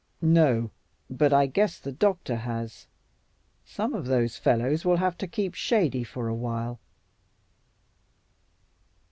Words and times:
"No, 0.23 0.71
but 1.11 1.31
I 1.31 1.45
guess 1.45 1.77
the 1.77 1.91
doctor 1.91 2.37
has. 2.37 2.87
Some 3.65 3.93
of 3.93 4.07
those 4.07 4.35
fellows 4.35 4.83
will 4.83 4.95
have 4.97 5.15
to 5.19 5.27
keep 5.27 5.53
shady 5.53 6.03
for 6.03 6.27
a 6.27 6.33
while." 6.33 6.79